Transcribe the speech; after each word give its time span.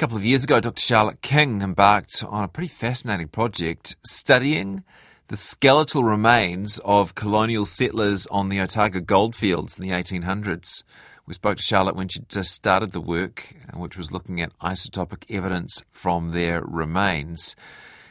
couple 0.00 0.16
of 0.16 0.24
years 0.24 0.44
ago, 0.44 0.60
Dr. 0.60 0.80
Charlotte 0.80 1.20
King 1.20 1.60
embarked 1.60 2.24
on 2.26 2.42
a 2.42 2.48
pretty 2.48 2.68
fascinating 2.68 3.28
project 3.28 3.96
studying 4.02 4.82
the 5.26 5.36
skeletal 5.36 6.04
remains 6.04 6.80
of 6.86 7.14
colonial 7.14 7.66
settlers 7.66 8.26
on 8.28 8.48
the 8.48 8.62
Otago 8.62 9.00
goldfields 9.00 9.78
in 9.78 9.86
the 9.86 9.90
1800s. 9.94 10.84
We 11.26 11.34
spoke 11.34 11.58
to 11.58 11.62
Charlotte 11.62 11.96
when 11.96 12.08
she 12.08 12.20
just 12.30 12.52
started 12.52 12.92
the 12.92 13.00
work, 13.02 13.54
uh, 13.68 13.78
which 13.78 13.98
was 13.98 14.10
looking 14.10 14.40
at 14.40 14.58
isotopic 14.60 15.24
evidence 15.28 15.84
from 15.90 16.30
their 16.30 16.62
remains. 16.62 17.54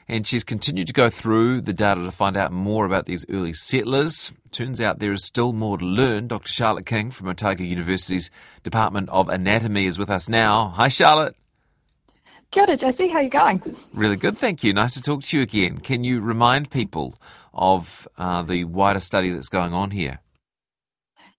And 0.08 0.28
she's 0.28 0.44
continued 0.44 0.86
to 0.90 0.94
go 0.94 1.10
through 1.10 1.62
the 1.62 1.74
data 1.74 2.04
to 2.04 2.12
find 2.12 2.38
out 2.38 2.52
more 2.52 2.86
about 2.86 3.06
these 3.06 3.26
early 3.32 3.54
settlers. 3.54 4.32
Turns 4.52 4.80
out 4.80 5.00
there 5.00 5.14
is 5.14 5.26
still 5.26 5.54
more 5.54 5.80
to 5.80 5.86
learn. 5.86 6.28
Dr. 6.28 6.50
Charlotte 6.50 6.86
King 6.86 7.10
from 7.10 7.30
Otago 7.30 7.64
University's 7.64 8.30
Department 8.62 9.10
of 9.10 9.28
Anatomy 9.28 9.88
is 9.88 9.98
with 9.98 10.12
us 10.12 10.30
now. 10.30 10.68
Hi, 10.76 10.88
Charlotte. 10.88 11.36
Kia 12.52 12.63
ora, 12.63 12.75
Jesse. 12.75 13.07
How 13.09 13.18
are 13.18 13.23
you 13.23 13.29
going? 13.29 13.61
Really 13.93 14.15
good, 14.15 14.36
thank 14.36 14.64
you. 14.64 14.74
Nice 14.74 14.96
to 14.96 15.01
talk 15.04 15.21
to 15.21 15.37
you 15.37 15.43
again. 15.43 15.78
Can 15.78 16.04
you 16.04 16.19
remind 16.19 16.71
people 16.71 17.15
of 17.54 18.07
uh, 18.18 18.41
the 18.41 18.64
wider 18.64 19.00
study 19.00 19.29
that's 19.32 19.50
going 19.50 19.71
on 19.71 19.91
here? 19.91 20.19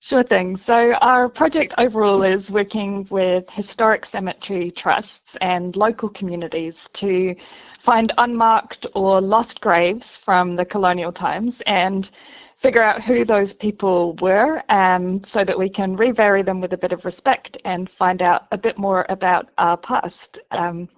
Sure 0.02 0.22
thing. 0.22 0.56
So, 0.56 0.94
our 0.94 1.28
project 1.28 1.74
overall 1.76 2.22
is 2.22 2.50
working 2.50 3.06
with 3.10 3.50
historic 3.50 4.06
cemetery 4.06 4.70
trusts 4.70 5.36
and 5.42 5.76
local 5.76 6.08
communities 6.08 6.88
to 6.94 7.36
find 7.78 8.10
unmarked 8.16 8.86
or 8.94 9.20
lost 9.20 9.60
graves 9.60 10.16
from 10.16 10.52
the 10.56 10.64
colonial 10.64 11.12
times 11.12 11.60
and 11.66 12.10
figure 12.56 12.82
out 12.82 13.02
who 13.02 13.26
those 13.26 13.52
people 13.52 14.14
were 14.22 14.62
um, 14.70 15.22
so 15.22 15.44
that 15.44 15.58
we 15.58 15.68
can 15.68 15.96
rebury 15.96 16.40
them 16.42 16.62
with 16.62 16.72
a 16.72 16.78
bit 16.78 16.92
of 16.92 17.04
respect 17.04 17.58
and 17.66 17.90
find 17.90 18.22
out 18.22 18.46
a 18.52 18.58
bit 18.58 18.78
more 18.78 19.04
about 19.10 19.50
our 19.58 19.76
past. 19.76 20.38
Um, 20.50 20.88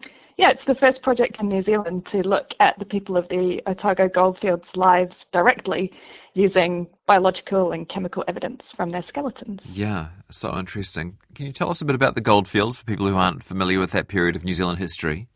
yeah, 0.43 0.51
it's 0.51 0.65
the 0.65 0.75
first 0.75 1.03
project 1.03 1.39
in 1.39 1.49
New 1.49 1.63
Zealand 1.63 2.05
to 2.07 2.27
look 2.27 2.53
at 2.59 2.77
the 2.81 2.85
people 2.85 3.17
of 3.17 3.29
the 3.29 3.63
Otago 3.69 4.09
goldfields' 4.09 4.77
lives 4.77 5.25
directly 5.27 5.93
using 6.35 6.89
biological 7.07 7.71
and 7.71 7.89
chemical 7.89 8.25
evidence 8.27 8.73
from 8.73 8.91
their 8.91 9.03
skeletons. 9.03 9.71
Yeah, 9.73 10.09
so 10.33 10.59
interesting. 10.59 11.17
Can 11.37 11.47
you 11.47 11.53
tell 11.53 11.71
us 11.71 11.81
a 11.81 11.85
bit 11.85 11.95
about 11.95 12.17
the 12.17 12.21
goldfields 12.21 12.77
for 12.77 12.85
people 12.85 13.07
who 13.07 13.15
aren't 13.15 13.45
familiar 13.45 13.79
with 13.79 13.93
that 13.93 14.09
period 14.09 14.35
of 14.35 14.43
New 14.43 14.55
Zealand 14.55 14.81
history? 14.81 15.29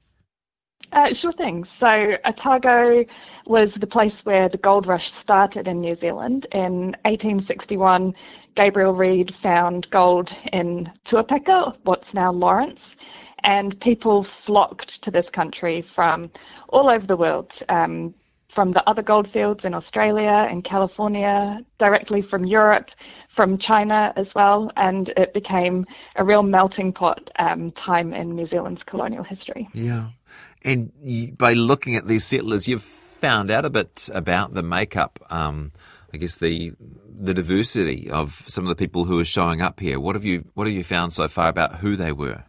Uh, 0.91 1.12
sure 1.12 1.33
thing. 1.33 1.65
So, 1.65 2.19
Otago 2.25 3.05
was 3.47 3.75
the 3.75 3.87
place 3.87 4.25
where 4.25 4.49
the 4.49 4.59
gold 4.59 4.89
rush 4.89 5.11
started 5.11 5.69
in 5.69 5.81
New 5.81 5.95
Zealand. 5.95 6.49
In 6.53 6.97
1861, 7.05 8.12
Gabriel 8.57 8.93
Read 8.93 9.33
found 9.33 9.89
gold 9.91 10.37
in 10.53 10.91
Tuapeka, 11.05 11.77
what's 11.84 12.12
now 12.12 12.33
Lawrence, 12.33 12.97
and 13.45 13.79
people 13.81 14.25
flocked 14.25 15.03
to 15.03 15.11
this 15.11 15.31
country 15.31 15.83
from 15.83 16.31
all 16.69 16.89
over 16.89 17.06
the 17.06 17.17
world. 17.17 17.62
Um, 17.69 18.15
from 18.48 18.73
the 18.73 18.89
other 18.89 19.03
goldfields 19.03 19.65
in 19.65 19.75
Australia 19.75 20.47
and 20.48 20.62
California, 20.62 21.61
directly 21.78 22.23
from 22.23 22.45
Europe, 22.45 22.91
from 23.28 23.59
China 23.59 24.12
as 24.17 24.34
well, 24.34 24.70
and 24.77 25.11
it 25.17 25.34
became 25.34 25.84
a 26.15 26.25
real 26.25 26.43
melting 26.43 26.93
pot 26.93 27.31
um, 27.39 27.70
time 27.73 28.15
in 28.15 28.37
New 28.37 28.47
Zealand's 28.47 28.84
colonial 28.84 29.25
history. 29.25 29.69
Yeah. 29.75 30.06
And 30.62 30.91
by 31.37 31.53
looking 31.53 31.97
at 31.97 32.06
these 32.06 32.25
settlers, 32.25 32.67
you've 32.67 32.83
found 32.83 33.50
out 33.50 33.65
a 33.65 33.71
bit 33.71 34.09
about 34.15 34.53
the 34.53 34.62
makeup, 34.62 35.19
um, 35.31 35.73
I 36.15 36.17
guess 36.17 36.39
the 36.39 36.73
the 37.19 37.33
diversity 37.33 38.11
of 38.11 38.45
some 38.47 38.65
of 38.65 38.69
the 38.69 38.77
people 38.77 39.05
who 39.05 39.19
are 39.19 39.25
showing 39.25 39.62
up 39.62 39.81
here. 39.81 39.98
What 39.98 40.17
have 40.17 40.25
you 40.25 40.45
What 40.55 40.67
have 40.67 40.75
you 40.75 40.84
found 40.84 41.12
so 41.12 41.28
far 41.28 41.48
about 41.48 41.77
who 41.77 41.97
they 41.97 42.12
were? 42.12 42.45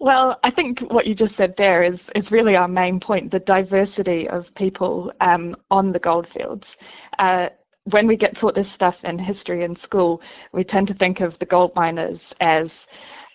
Well, 0.00 0.38
I 0.44 0.50
think 0.50 0.80
what 0.80 1.06
you 1.06 1.14
just 1.14 1.34
said 1.34 1.56
there 1.56 1.82
is 1.82 2.10
is 2.14 2.30
really 2.30 2.54
our 2.54 2.68
main 2.68 3.00
point: 3.00 3.30
the 3.30 3.40
diversity 3.40 4.28
of 4.28 4.54
people 4.54 5.12
um, 5.20 5.56
on 5.70 5.92
the 5.92 5.98
goldfields. 5.98 6.76
Uh, 7.18 7.48
when 7.90 8.06
we 8.06 8.16
get 8.16 8.36
taught 8.36 8.54
this 8.54 8.70
stuff 8.70 9.04
in 9.04 9.18
history 9.18 9.64
in 9.64 9.74
school, 9.74 10.22
we 10.52 10.62
tend 10.62 10.88
to 10.88 10.94
think 10.94 11.20
of 11.20 11.38
the 11.38 11.46
gold 11.46 11.74
miners 11.74 12.34
as 12.40 12.86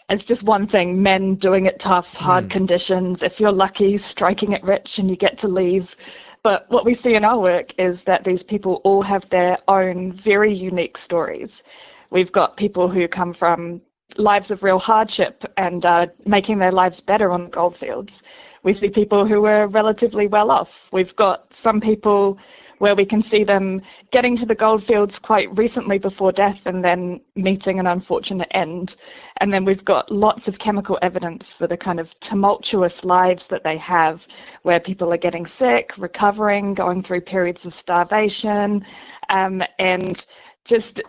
as 0.09 0.25
just 0.25 0.43
one 0.43 0.67
thing 0.67 1.01
men 1.01 1.35
doing 1.35 1.65
it 1.65 1.79
tough, 1.79 2.13
hard 2.13 2.45
mm. 2.45 2.51
conditions. 2.51 3.23
If 3.23 3.39
you're 3.39 3.51
lucky, 3.51 3.97
striking 3.97 4.51
it 4.53 4.63
rich 4.63 4.99
and 4.99 5.09
you 5.09 5.15
get 5.15 5.37
to 5.39 5.47
leave. 5.47 5.95
But 6.43 6.69
what 6.69 6.85
we 6.85 6.93
see 6.93 7.15
in 7.15 7.25
our 7.25 7.39
work 7.39 7.73
is 7.79 8.03
that 8.03 8.23
these 8.23 8.43
people 8.43 8.81
all 8.83 9.01
have 9.01 9.27
their 9.29 9.57
own 9.67 10.11
very 10.11 10.53
unique 10.53 10.97
stories. 10.97 11.63
We've 12.09 12.31
got 12.31 12.57
people 12.57 12.89
who 12.89 13.07
come 13.07 13.33
from 13.33 13.81
lives 14.17 14.51
of 14.51 14.63
real 14.63 14.79
hardship 14.79 15.43
and 15.57 15.85
uh, 15.85 16.07
making 16.25 16.59
their 16.59 16.71
lives 16.71 17.01
better 17.01 17.31
on 17.31 17.45
the 17.45 17.49
goldfields. 17.49 18.23
We 18.63 18.73
see 18.73 18.89
people 18.89 19.25
who 19.25 19.45
are 19.45 19.67
relatively 19.67 20.27
well 20.27 20.51
off. 20.51 20.89
We've 20.93 21.15
got 21.15 21.53
some 21.53 21.81
people 21.81 22.39
where 22.79 22.95
we 22.95 23.05
can 23.05 23.21
see 23.21 23.43
them 23.43 23.81
getting 24.11 24.35
to 24.35 24.45
the 24.45 24.55
goldfields 24.55 25.17
quite 25.17 25.55
recently 25.57 25.97
before 25.97 26.31
death 26.33 26.65
and 26.65 26.83
then 26.83 27.21
meeting 27.35 27.79
an 27.79 27.87
unfortunate 27.87 28.49
end. 28.51 28.97
And 29.37 29.53
then 29.53 29.63
we've 29.63 29.85
got 29.85 30.11
lots 30.11 30.47
of 30.47 30.59
chemical 30.59 30.99
evidence 31.01 31.53
for 31.53 31.65
the 31.65 31.77
kind 31.77 31.99
of 31.99 32.19
tumultuous 32.19 33.05
lives 33.05 33.47
that 33.47 33.63
they 33.63 33.77
have, 33.77 34.27
where 34.63 34.79
people 34.79 35.13
are 35.13 35.17
getting 35.17 35.45
sick, 35.45 35.93
recovering, 35.97 36.73
going 36.73 37.03
through 37.03 37.21
periods 37.21 37.65
of 37.65 37.73
starvation, 37.73 38.85
um, 39.29 39.63
and 39.79 40.25
just 40.65 41.01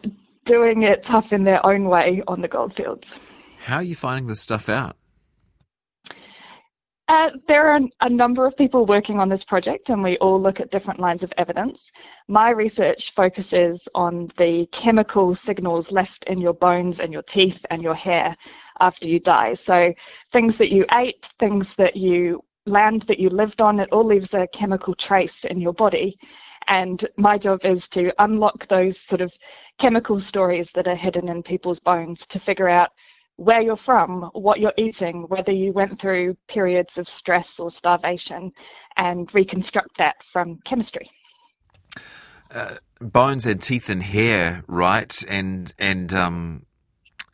doing 0.44 0.82
it 0.82 1.02
tough 1.02 1.32
in 1.32 1.44
their 1.44 1.64
own 1.64 1.84
way 1.84 2.22
on 2.28 2.40
the 2.40 2.48
goldfields. 2.48 3.18
How 3.64 3.76
are 3.76 3.82
you 3.82 3.96
finding 3.96 4.26
this 4.26 4.40
stuff 4.40 4.68
out? 4.68 4.96
Uh, 7.06 7.30
there 7.46 7.68
are 7.68 7.80
a 8.00 8.08
number 8.08 8.46
of 8.46 8.56
people 8.56 8.86
working 8.86 9.20
on 9.20 9.28
this 9.28 9.44
project, 9.44 9.90
and 9.90 10.02
we 10.02 10.16
all 10.18 10.40
look 10.40 10.58
at 10.58 10.70
different 10.70 10.98
lines 10.98 11.22
of 11.22 11.32
evidence. 11.36 11.92
My 12.28 12.48
research 12.48 13.12
focuses 13.12 13.86
on 13.94 14.30
the 14.38 14.66
chemical 14.72 15.34
signals 15.34 15.92
left 15.92 16.24
in 16.24 16.40
your 16.40 16.54
bones 16.54 17.00
and 17.00 17.12
your 17.12 17.22
teeth 17.22 17.66
and 17.70 17.82
your 17.82 17.94
hair 17.94 18.34
after 18.80 19.06
you 19.06 19.20
die. 19.20 19.52
So, 19.52 19.92
things 20.32 20.56
that 20.56 20.72
you 20.72 20.86
ate, 20.94 21.28
things 21.38 21.74
that 21.74 21.94
you 21.94 22.42
land 22.64 23.02
that 23.02 23.18
you 23.18 23.28
lived 23.28 23.60
on, 23.60 23.80
it 23.80 23.90
all 23.92 24.04
leaves 24.04 24.32
a 24.32 24.46
chemical 24.46 24.94
trace 24.94 25.44
in 25.44 25.60
your 25.60 25.74
body. 25.74 26.18
And 26.68 27.04
my 27.16 27.38
job 27.38 27.64
is 27.64 27.88
to 27.90 28.12
unlock 28.22 28.66
those 28.68 28.98
sort 28.98 29.20
of 29.20 29.32
chemical 29.78 30.20
stories 30.20 30.72
that 30.72 30.88
are 30.88 30.94
hidden 30.94 31.28
in 31.28 31.42
people's 31.42 31.80
bones 31.80 32.26
to 32.26 32.38
figure 32.38 32.68
out 32.68 32.92
where 33.36 33.60
you're 33.60 33.76
from, 33.76 34.30
what 34.32 34.60
you're 34.60 34.74
eating, 34.76 35.24
whether 35.28 35.52
you 35.52 35.72
went 35.72 35.98
through 35.98 36.36
periods 36.46 36.98
of 36.98 37.08
stress 37.08 37.58
or 37.58 37.70
starvation, 37.70 38.52
and 38.96 39.34
reconstruct 39.34 39.96
that 39.98 40.22
from 40.22 40.56
chemistry. 40.64 41.10
Uh, 42.52 42.74
bones 43.00 43.46
and 43.46 43.60
teeth 43.60 43.88
and 43.88 44.02
hair, 44.02 44.62
right? 44.68 45.14
And 45.26 45.74
and 45.78 46.14
um, 46.14 46.66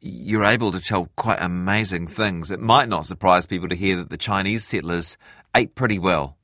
you're 0.00 0.44
able 0.44 0.72
to 0.72 0.80
tell 0.80 1.10
quite 1.16 1.40
amazing 1.40 2.06
things. 2.06 2.50
It 2.50 2.60
might 2.60 2.88
not 2.88 3.06
surprise 3.06 3.46
people 3.46 3.68
to 3.68 3.76
hear 3.76 3.96
that 3.96 4.08
the 4.08 4.16
Chinese 4.16 4.64
settlers 4.64 5.18
ate 5.54 5.74
pretty 5.74 5.98
well. 5.98 6.38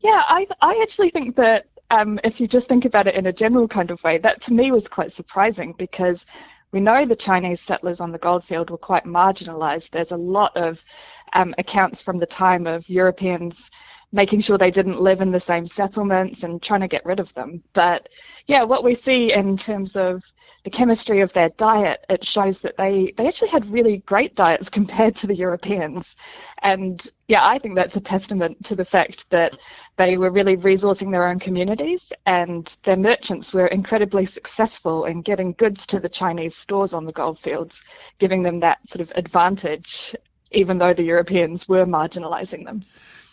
Yeah, 0.00 0.22
I 0.28 0.46
I 0.60 0.80
actually 0.82 1.10
think 1.10 1.36
that 1.36 1.66
um, 1.90 2.18
if 2.24 2.40
you 2.40 2.46
just 2.46 2.68
think 2.68 2.84
about 2.84 3.06
it 3.06 3.14
in 3.14 3.26
a 3.26 3.32
general 3.32 3.68
kind 3.68 3.90
of 3.90 4.02
way, 4.04 4.18
that 4.18 4.40
to 4.42 4.52
me 4.54 4.70
was 4.72 4.88
quite 4.88 5.12
surprising 5.12 5.72
because 5.78 6.26
we 6.72 6.80
know 6.80 7.04
the 7.04 7.16
Chinese 7.16 7.60
settlers 7.60 8.00
on 8.00 8.12
the 8.12 8.18
goldfield 8.18 8.70
were 8.70 8.78
quite 8.78 9.04
marginalized. 9.04 9.90
There's 9.90 10.12
a 10.12 10.16
lot 10.16 10.56
of 10.56 10.84
um, 11.32 11.54
accounts 11.58 12.00
from 12.02 12.18
the 12.18 12.26
time 12.26 12.66
of 12.66 12.88
Europeans 12.88 13.70
making 14.12 14.40
sure 14.40 14.58
they 14.58 14.70
didn't 14.72 15.00
live 15.00 15.20
in 15.20 15.30
the 15.30 15.38
same 15.38 15.66
settlements 15.66 16.42
and 16.42 16.60
trying 16.60 16.80
to 16.80 16.88
get 16.88 17.04
rid 17.04 17.20
of 17.20 17.32
them. 17.34 17.62
But 17.74 18.08
yeah, 18.48 18.64
what 18.64 18.82
we 18.82 18.94
see 18.96 19.32
in 19.32 19.56
terms 19.56 19.96
of 19.96 20.22
the 20.64 20.70
chemistry 20.70 21.20
of 21.20 21.32
their 21.32 21.50
diet, 21.50 22.04
it 22.08 22.24
shows 22.24 22.60
that 22.60 22.76
they, 22.76 23.14
they 23.16 23.28
actually 23.28 23.50
had 23.50 23.70
really 23.70 23.98
great 23.98 24.34
diets 24.34 24.68
compared 24.80 25.14
to 25.16 25.28
the 25.28 25.34
Europeans. 25.34 26.16
And 26.62 27.08
yeah, 27.28 27.46
I 27.46 27.58
think 27.58 27.76
that's 27.76 27.94
a 27.94 28.00
testament 28.00 28.64
to 28.64 28.74
the 28.74 28.84
fact 28.84 29.30
that 29.30 29.56
they 29.96 30.16
were 30.16 30.32
really 30.32 30.56
resourcing 30.56 31.12
their 31.12 31.28
own 31.28 31.38
communities 31.38 32.12
and 32.26 32.76
their 32.82 32.96
merchants 32.96 33.54
were 33.54 33.68
incredibly 33.68 34.24
successful 34.24 35.04
in 35.04 35.22
getting 35.22 35.52
goods 35.52 35.86
to 35.86 36.00
the 36.00 36.08
Chinese 36.08 36.56
stores 36.56 36.94
on 36.94 37.04
the 37.04 37.12
goldfields, 37.12 37.84
giving 38.18 38.42
them 38.42 38.58
that 38.58 38.84
sort 38.88 39.02
of 39.02 39.12
advantage, 39.14 40.16
even 40.50 40.78
though 40.78 40.92
the 40.92 41.04
Europeans 41.04 41.68
were 41.68 41.84
marginalizing 41.84 42.64
them. 42.64 42.82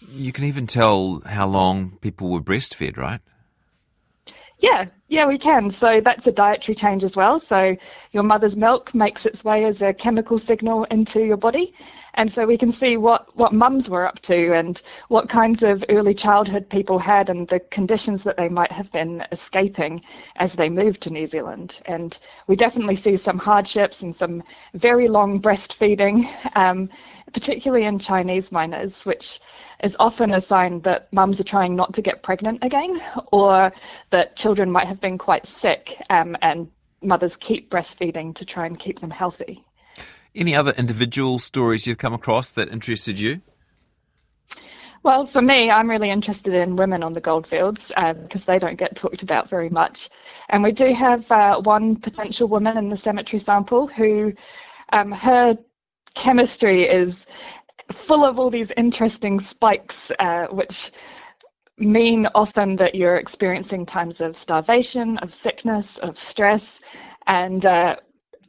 You 0.02 0.32
can 0.32 0.46
even 0.46 0.68
tell 0.68 1.22
how 1.26 1.48
long 1.48 1.98
people 2.02 2.30
were 2.30 2.42
breastfed, 2.42 2.98
right? 2.98 3.22
Yeah, 4.60 4.86
Yeah, 5.10 5.26
we 5.26 5.38
can. 5.38 5.72
So 5.72 6.02
that's 6.02 6.28
a 6.28 6.32
dietary 6.32 6.76
change 6.76 7.04
as 7.04 7.16
well. 7.16 7.40
So 7.40 7.78
your 8.12 8.24
mother's 8.24 8.58
milk 8.58 8.94
makes 8.94 9.26
its 9.26 9.46
way 9.46 9.64
as 9.64 9.82
a 9.82 9.94
chemical 9.94 10.38
signal 10.38 10.84
into 10.86 11.24
your 11.26 11.38
body. 11.38 11.74
And 12.18 12.32
so 12.32 12.48
we 12.48 12.58
can 12.58 12.72
see 12.72 12.98
what, 12.98 13.36
what 13.38 13.54
mums 13.54 13.92
were 13.92 14.08
up 14.08 14.20
to 14.22 14.56
and 14.56 14.82
what 15.08 15.30
kinds 15.30 15.62
of 15.62 15.86
early 15.88 16.16
childhood 16.16 16.68
people 16.68 16.98
had 16.98 17.30
and 17.30 17.48
the 17.48 17.60
conditions 17.60 18.24
that 18.24 18.38
they 18.38 18.50
might 18.50 18.72
have 18.72 18.92
been 18.92 19.24
escaping 19.32 20.02
as 20.38 20.54
they 20.56 20.68
moved 20.68 21.00
to 21.04 21.12
New 21.12 21.28
Zealand. 21.28 21.80
And 21.86 22.20
we 22.48 22.56
definitely 22.56 22.96
see 22.96 23.18
some 23.18 23.38
hardships 23.38 24.02
and 24.02 24.16
some 24.16 24.42
very 24.74 25.08
long 25.08 25.40
breastfeeding, 25.40 26.28
um, 26.56 26.90
particularly 27.34 27.86
in 27.86 28.00
Chinese 28.00 28.52
miners, 28.52 29.06
which 29.06 29.40
is 29.84 29.96
often 30.00 30.34
a 30.34 30.42
sign 30.42 30.82
that 30.82 31.14
mums 31.14 31.40
are 31.40 31.44
trying 31.44 31.76
not 31.76 31.94
to 31.94 32.02
get 32.02 32.24
pregnant 32.24 32.64
again 32.64 33.00
or 33.32 33.72
that 34.10 34.36
children 34.36 34.72
might 34.72 34.88
have 34.88 35.00
been 35.00 35.20
quite 35.20 35.46
sick 35.46 36.02
um, 36.10 36.36
and 36.42 36.68
mothers 37.04 37.36
keep 37.36 37.70
breastfeeding 37.70 38.34
to 38.34 38.44
try 38.44 38.66
and 38.66 38.80
keep 38.80 39.00
them 39.02 39.12
healthy. 39.12 39.64
Any 40.38 40.56
other 40.56 40.72
individual 40.78 41.40
stories 41.40 41.88
you've 41.88 41.98
come 41.98 42.14
across 42.14 42.52
that 42.52 42.70
interested 42.70 43.20
you? 43.20 43.42
Well, 45.02 45.26
for 45.26 45.42
me, 45.42 45.72
I'm 45.72 45.90
really 45.90 46.12
interested 46.12 46.54
in 46.54 46.76
women 46.76 47.02
on 47.02 47.14
the 47.14 47.22
goldfields 47.22 47.92
because 48.22 48.46
they 48.46 48.60
don't 48.60 48.78
get 48.78 48.96
talked 48.96 49.24
about 49.24 49.50
very 49.50 49.72
much. 49.72 50.10
And 50.50 50.62
we 50.62 50.72
do 50.72 50.94
have 50.94 51.32
uh, 51.32 51.60
one 51.62 51.96
potential 51.96 52.48
woman 52.48 52.78
in 52.78 52.90
the 52.90 52.98
cemetery 52.98 53.40
sample 53.40 53.88
who 53.88 54.32
um, 54.94 55.12
her 55.12 55.58
chemistry 56.14 56.84
is 56.84 57.26
full 57.92 58.24
of 58.24 58.38
all 58.38 58.52
these 58.52 58.72
interesting 58.78 59.40
spikes, 59.40 60.12
uh, 60.20 60.46
which 60.48 60.92
mean 61.80 62.28
often 62.36 62.76
that 62.76 62.94
you're 62.94 63.18
experiencing 63.18 63.88
times 63.88 64.22
of 64.22 64.38
starvation, 64.38 65.18
of 65.18 65.34
sickness, 65.34 65.98
of 65.98 66.16
stress. 66.16 66.80
And 67.26 67.66
uh, 67.66 67.96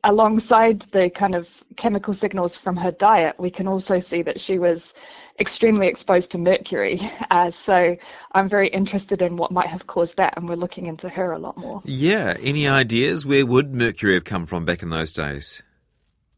alongside 0.05 0.81
the 0.93 1.11
kind 1.11 1.35
of 1.35 1.65
chemical 1.77 2.15
signals 2.15 2.59
from 2.59 2.77
her 2.77 2.93
diet, 2.93 3.37
we 3.39 3.51
can 3.51 3.67
also 3.67 3.99
see 3.99 4.23
that 4.23 4.41
she 4.41 4.59
was 4.59 4.95
extremely 5.39 5.87
exposed 5.87 6.31
to 6.33 6.39
mercury. 6.39 7.01
Uh, 7.31 7.51
so 7.51 7.95
I'm 8.33 8.49
very 8.49 8.69
interested 8.69 9.21
in 9.21 9.37
what 9.37 9.53
might 9.53 9.67
have 9.67 9.87
caused 9.87 10.17
that, 10.17 10.35
and 10.37 10.49
we're 10.49 10.57
looking 10.57 10.87
into 10.87 11.11
her 11.11 11.33
a 11.33 11.39
lot 11.39 11.59
more. 11.59 11.83
Yeah. 11.85 12.37
Any 12.41 12.67
ideas? 12.67 13.27
Where 13.27 13.45
would 13.45 13.75
mercury 13.75 14.15
have 14.15 14.25
come 14.25 14.47
from 14.47 14.65
back 14.65 14.83
in 14.83 14.89
those 14.89 15.13
days? 15.13 15.63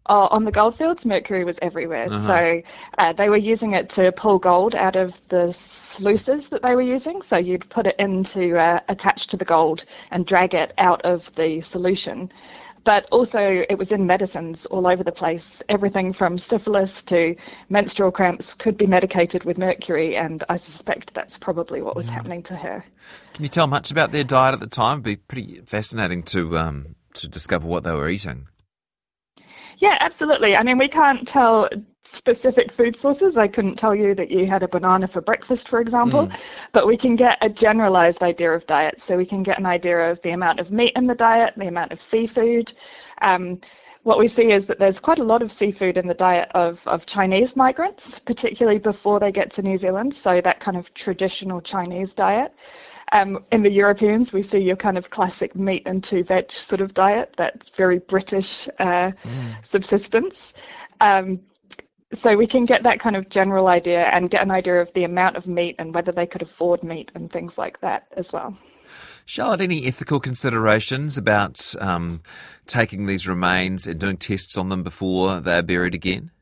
Oh, 0.06 0.26
on 0.32 0.44
the 0.44 0.50
goldfields, 0.50 1.06
mercury 1.06 1.44
was 1.44 1.60
everywhere. 1.62 2.06
Uh-huh. 2.10 2.26
So 2.26 2.62
uh, 2.98 3.12
they 3.12 3.28
were 3.28 3.36
using 3.36 3.72
it 3.72 3.88
to 3.90 4.10
pull 4.10 4.40
gold 4.40 4.74
out 4.74 4.96
of 4.96 5.20
the 5.28 5.52
sluices 5.52 6.48
that 6.48 6.62
they 6.62 6.74
were 6.74 6.82
using. 6.82 7.22
So 7.22 7.36
you'd 7.36 7.68
put 7.68 7.86
it 7.86 7.94
into 8.00 8.58
uh, 8.58 8.80
attach 8.88 9.28
to 9.28 9.36
the 9.36 9.44
gold 9.44 9.84
and 10.10 10.26
drag 10.26 10.54
it 10.54 10.74
out 10.78 11.00
of 11.02 11.32
the 11.36 11.60
solution 11.60 12.32
but 12.84 13.06
also 13.10 13.64
it 13.68 13.78
was 13.78 13.92
in 13.92 14.06
medicines 14.06 14.66
all 14.66 14.86
over 14.86 15.02
the 15.02 15.12
place. 15.12 15.62
Everything 15.68 16.12
from 16.12 16.38
syphilis 16.38 17.02
to 17.04 17.36
menstrual 17.68 18.10
cramps 18.10 18.54
could 18.54 18.76
be 18.76 18.86
medicated 18.86 19.44
with 19.44 19.58
mercury, 19.58 20.16
and 20.16 20.44
I 20.48 20.56
suspect 20.56 21.14
that's 21.14 21.38
probably 21.38 21.82
what 21.82 21.96
was 21.96 22.06
mm. 22.06 22.10
happening 22.10 22.42
to 22.44 22.56
her. 22.56 22.84
Can 23.34 23.44
you 23.44 23.48
tell 23.48 23.66
much 23.66 23.90
about 23.90 24.12
their 24.12 24.24
diet 24.24 24.54
at 24.54 24.60
the 24.60 24.66
time? 24.66 24.98
It'd 24.98 25.04
be 25.04 25.16
pretty 25.16 25.60
fascinating 25.66 26.22
to 26.24 26.58
um, 26.58 26.94
to 27.14 27.28
discover 27.28 27.66
what 27.66 27.84
they 27.84 27.92
were 27.92 28.08
eating. 28.08 28.48
Yeah, 29.78 29.96
absolutely. 30.00 30.56
I 30.56 30.62
mean, 30.62 30.76
we 30.76 30.88
can't 30.88 31.26
tell 31.26 31.68
specific 32.02 32.72
food 32.72 32.96
sources. 32.96 33.36
I 33.36 33.48
couldn't 33.48 33.76
tell 33.76 33.94
you 33.94 34.14
that 34.14 34.30
you 34.30 34.46
had 34.46 34.62
a 34.62 34.68
banana 34.68 35.06
for 35.06 35.20
breakfast, 35.20 35.68
for 35.68 35.80
example, 35.80 36.26
mm. 36.26 36.40
but 36.72 36.86
we 36.86 36.96
can 36.96 37.16
get 37.16 37.38
a 37.40 37.48
generalized 37.48 38.22
idea 38.22 38.52
of 38.52 38.66
diet. 38.66 39.00
So 39.00 39.16
we 39.16 39.26
can 39.26 39.42
get 39.42 39.58
an 39.58 39.66
idea 39.66 40.10
of 40.10 40.20
the 40.22 40.30
amount 40.30 40.60
of 40.60 40.70
meat 40.70 40.92
in 40.96 41.06
the 41.06 41.14
diet, 41.14 41.54
the 41.56 41.68
amount 41.68 41.92
of 41.92 42.00
seafood. 42.00 42.72
Um, 43.20 43.60
what 44.02 44.18
we 44.18 44.28
see 44.28 44.50
is 44.50 44.64
that 44.66 44.78
there's 44.78 44.98
quite 44.98 45.18
a 45.18 45.24
lot 45.24 45.42
of 45.42 45.52
seafood 45.52 45.98
in 45.98 46.06
the 46.06 46.14
diet 46.14 46.50
of, 46.54 46.86
of 46.86 47.04
Chinese 47.04 47.54
migrants, 47.54 48.18
particularly 48.18 48.78
before 48.78 49.20
they 49.20 49.30
get 49.30 49.50
to 49.52 49.62
New 49.62 49.76
Zealand. 49.76 50.14
So 50.14 50.40
that 50.40 50.58
kind 50.58 50.76
of 50.78 50.92
traditional 50.94 51.60
Chinese 51.60 52.14
diet. 52.14 52.54
Um, 53.12 53.44
in 53.50 53.62
the 53.62 53.70
Europeans, 53.70 54.32
we 54.32 54.42
see 54.42 54.58
your 54.58 54.76
kind 54.76 54.96
of 54.96 55.10
classic 55.10 55.54
meat 55.54 55.82
and 55.84 56.02
two 56.02 56.22
veg 56.22 56.50
sort 56.50 56.80
of 56.80 56.94
diet, 56.94 57.34
that's 57.36 57.68
very 57.68 57.98
British 57.98 58.68
uh, 58.78 59.10
mm. 59.10 59.64
subsistence. 59.64 60.54
Um, 61.00 61.40
so 62.12 62.36
we 62.36 62.46
can 62.46 62.64
get 62.64 62.82
that 62.82 63.00
kind 63.00 63.16
of 63.16 63.28
general 63.28 63.68
idea 63.68 64.04
and 64.06 64.30
get 64.30 64.42
an 64.42 64.50
idea 64.50 64.80
of 64.80 64.92
the 64.94 65.04
amount 65.04 65.36
of 65.36 65.46
meat 65.46 65.76
and 65.78 65.94
whether 65.94 66.12
they 66.12 66.26
could 66.26 66.42
afford 66.42 66.82
meat 66.82 67.12
and 67.14 67.30
things 67.30 67.56
like 67.56 67.80
that 67.80 68.06
as 68.16 68.32
well. 68.32 68.56
Charlotte, 69.26 69.60
any 69.60 69.86
ethical 69.86 70.18
considerations 70.18 71.16
about 71.16 71.74
um, 71.80 72.22
taking 72.66 73.06
these 73.06 73.28
remains 73.28 73.86
and 73.86 74.00
doing 74.00 74.16
tests 74.16 74.58
on 74.58 74.70
them 74.70 74.82
before 74.82 75.40
they're 75.40 75.62
buried 75.62 75.94
again? 75.94 76.32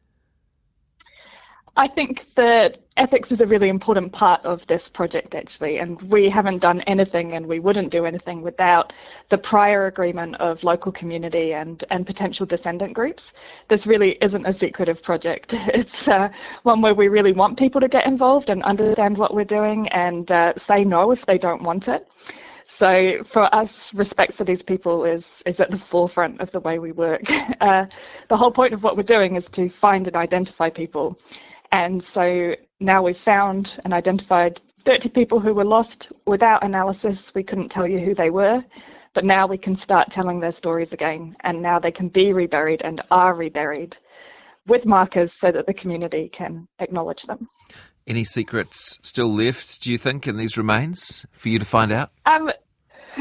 I 1.77 1.87
think 1.87 2.35
that 2.35 2.79
ethics 2.99 3.31
is 3.33 3.41
a 3.41 3.47
really 3.47 3.69
important 3.69 4.13
part 4.13 4.45
of 4.45 4.67
this 4.67 4.89
project, 4.89 5.35
actually, 5.35 5.79
and 5.79 6.01
we 6.03 6.29
haven't 6.29 6.59
done 6.59 6.81
anything 6.83 7.33
and 7.33 7.47
we 7.47 7.61
wouldn't 7.61 7.91
do 7.91 8.05
anything 8.05 8.43
without 8.43 8.93
the 9.29 9.39
prior 9.39 9.87
agreement 9.87 10.35
of 10.37 10.65
local 10.65 10.91
community 10.91 11.55
and, 11.55 11.85
and 11.91 12.07
potential 12.07 12.45
descendant 12.45 12.93
groups. 12.95 13.33
This 13.69 13.87
really 13.87 14.19
isn't 14.21 14.45
a 14.47 14.53
secretive 14.53 15.03
project. 15.03 15.55
It's 15.79 16.09
uh, 16.09 16.31
one 16.65 16.81
where 16.81 16.95
we 16.95 17.09
really 17.09 17.33
want 17.33 17.57
people 17.59 17.81
to 17.81 17.89
get 17.89 18.07
involved 18.07 18.51
and 18.51 18.63
understand 18.65 19.17
what 19.17 19.33
we're 19.33 19.45
doing 19.45 19.87
and 19.89 20.31
uh, 20.33 20.55
say 20.57 20.85
no 20.85 21.13
if 21.13 21.25
they 21.25 21.39
don't 21.39 21.63
want 21.63 21.89
it. 21.89 22.09
So 22.65 23.23
for 23.23 23.55
us, 23.55 23.95
respect 23.95 24.33
for 24.35 24.45
these 24.45 24.63
people 24.63 25.05
is 25.05 25.43
is 25.47 25.61
at 25.61 25.71
the 25.71 25.79
forefront 25.79 26.41
of 26.41 26.51
the 26.53 26.61
way 26.61 26.79
we 26.79 26.93
work. 26.93 27.23
Uh, 27.61 27.87
the 28.29 28.37
whole 28.37 28.53
point 28.53 28.73
of 28.73 28.83
what 28.85 28.97
we're 28.97 29.03
doing 29.19 29.35
is 29.37 29.49
to 29.49 29.69
find 29.69 30.07
and 30.07 30.17
identify 30.17 30.71
people 30.71 31.19
and 31.73 32.03
so 32.03 32.55
now 32.81 33.03
we've 33.03 33.17
found 33.17 33.79
and 33.85 33.93
identified 33.93 34.61
30 34.81 35.09
people 35.09 35.41
who 35.41 35.55
were 35.55 35.65
lost 35.65 36.13
without 36.27 36.63
analysis. 36.63 37.35
We 37.35 37.43
couldn't 37.43 37.71
tell 37.71 37.87
you 37.87 37.99
who 37.99 38.15
they 38.15 38.31
were, 38.31 38.65
but 39.15 39.25
now 39.25 39.47
we 39.47 39.59
can 39.59 39.75
start 39.75 40.11
telling 40.11 40.39
their 40.39 40.53
stories 40.53 40.93
again. 40.93 41.37
And 41.41 41.61
now 41.61 41.79
they 41.79 41.91
can 41.91 42.09
be 42.09 42.33
reburied 42.33 42.83
and 42.83 43.01
are 43.11 43.35
reburied 43.35 43.99
with 44.67 44.87
markers 44.87 45.33
so 45.33 45.51
that 45.51 45.67
the 45.67 45.75
community 45.75 46.29
can 46.29 46.69
acknowledge 46.79 47.25
them. 47.25 47.49
Any 48.07 48.25
secrets 48.25 48.99
still 49.03 49.29
left, 49.29 49.83
do 49.83 49.93
you 49.93 49.99
think, 49.99 50.27
in 50.27 50.37
these 50.37 50.57
remains 50.57 51.27
for 51.33 51.49
you 51.49 51.59
to 51.59 51.65
find 51.65 51.91
out? 51.93 52.11
Um, 52.27 52.51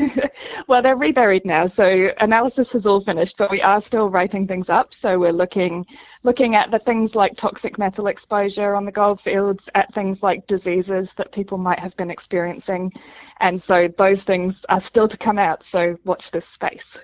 well, 0.68 0.82
they're 0.82 0.96
reburied 0.96 1.46
now, 1.46 1.68
so 1.68 2.12
analysis 2.20 2.76
is 2.76 2.86
all 2.86 3.02
finished, 3.02 3.38
but 3.38 3.52
we 3.52 3.62
are 3.62 3.82
still 3.82 4.10
writing 4.10 4.48
things 4.48 4.70
up. 4.70 4.94
So 4.94 5.20
we're 5.20 5.32
looking 5.32 5.86
looking 6.24 6.56
at 6.56 6.72
the 6.72 6.80
things 6.80 7.16
like 7.16 7.36
toxic 7.36 7.78
metal 7.78 8.08
exposure 8.08 8.76
on 8.76 8.86
the 8.86 8.92
goldfields, 8.92 9.70
at 9.76 9.94
things 9.94 10.24
like 10.24 10.48
diseases 10.48 11.14
that 11.16 11.32
people 11.32 11.58
might 11.58 11.80
have 11.80 11.96
been 11.98 12.12
experiencing, 12.12 12.94
and 13.40 13.62
so 13.62 13.88
those 13.88 14.24
things 14.24 14.66
are 14.70 14.82
still 14.82 15.08
to 15.08 15.18
come 15.18 15.38
out. 15.38 15.64
So 15.64 15.98
watch 16.06 16.32
this 16.32 16.48
space. 16.48 16.98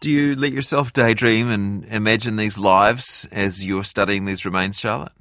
Do 0.00 0.10
you 0.10 0.36
let 0.36 0.52
yourself 0.52 0.92
daydream 0.92 1.50
and 1.50 1.84
imagine 1.86 2.36
these 2.36 2.56
lives 2.56 3.26
as 3.32 3.64
you're 3.64 3.82
studying 3.82 4.26
these 4.26 4.44
remains, 4.44 4.78
Charlotte? 4.78 5.12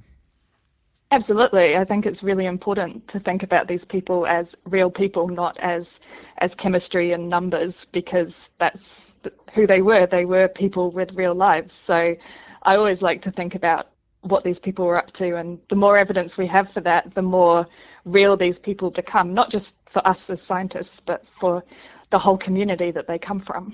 Absolutely. 1.09 1.77
I 1.77 1.85
think 1.85 2.05
it's 2.05 2.21
really 2.21 2.45
important 2.45 3.07
to 3.09 3.19
think 3.19 3.41
about 3.41 3.67
these 3.67 3.85
people 3.85 4.27
as 4.27 4.57
real 4.65 4.91
people, 4.91 5.29
not 5.29 5.57
as 5.59 6.01
as 6.39 6.53
chemistry 6.53 7.13
and 7.13 7.29
numbers, 7.29 7.85
because 7.85 8.49
that's 8.57 9.15
who 9.53 9.65
they 9.65 9.81
were. 9.81 10.05
They 10.05 10.25
were 10.25 10.49
people 10.49 10.91
with 10.91 11.13
real 11.13 11.33
lives. 11.33 11.71
So 11.71 12.15
I 12.63 12.75
always 12.75 13.01
like 13.01 13.21
to 13.21 13.31
think 13.31 13.55
about 13.55 13.87
what 14.21 14.43
these 14.43 14.59
people 14.59 14.85
were 14.85 14.97
up 14.97 15.11
to, 15.13 15.37
and 15.37 15.59
the 15.69 15.75
more 15.77 15.97
evidence 15.97 16.37
we 16.37 16.47
have 16.47 16.69
for 16.69 16.81
that, 16.81 17.13
the 17.13 17.21
more 17.21 17.65
real 18.03 18.35
these 18.35 18.59
people 18.59 18.91
become, 18.91 19.33
not 19.33 19.49
just 19.49 19.77
for 19.85 20.05
us 20.05 20.29
as 20.29 20.41
scientists, 20.41 20.99
but 20.99 21.25
for 21.25 21.63
the 22.09 22.19
whole 22.19 22.37
community 22.37 22.91
that 22.91 23.07
they 23.07 23.17
come 23.17 23.39
from. 23.39 23.73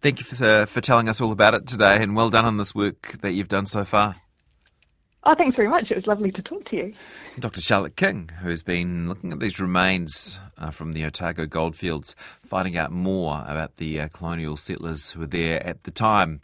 Thank 0.00 0.18
you 0.18 0.24
for, 0.24 0.44
uh, 0.44 0.66
for 0.66 0.80
telling 0.80 1.08
us 1.08 1.20
all 1.20 1.30
about 1.30 1.54
it 1.54 1.66
today, 1.68 2.02
and 2.02 2.16
well 2.16 2.30
done 2.30 2.44
on 2.44 2.56
this 2.56 2.74
work 2.74 3.18
that 3.20 3.32
you've 3.32 3.48
done 3.48 3.66
so 3.66 3.84
far. 3.84 4.16
Oh, 5.26 5.34
thanks 5.34 5.56
very 5.56 5.68
much. 5.68 5.90
It 5.90 5.94
was 5.94 6.06
lovely 6.06 6.30
to 6.32 6.42
talk 6.42 6.64
to 6.66 6.76
you. 6.76 6.92
Dr. 7.38 7.60
Charlotte 7.60 7.96
King, 7.96 8.30
who's 8.40 8.62
been 8.62 9.08
looking 9.08 9.32
at 9.32 9.40
these 9.40 9.58
remains 9.58 10.38
uh, 10.58 10.70
from 10.70 10.92
the 10.92 11.04
Otago 11.04 11.46
goldfields, 11.46 12.14
finding 12.42 12.76
out 12.76 12.92
more 12.92 13.42
about 13.46 13.76
the 13.76 14.00
uh, 14.00 14.08
colonial 14.08 14.56
settlers 14.56 15.12
who 15.12 15.20
were 15.20 15.26
there 15.26 15.66
at 15.66 15.84
the 15.84 15.90
time. 15.90 16.32